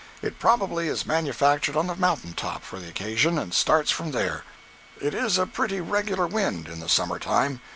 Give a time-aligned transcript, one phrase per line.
[0.23, 4.43] It probably is manufactured on the mountain top for the occasion, and starts from there.
[4.99, 7.61] It is a pretty regular wind, in the summer time.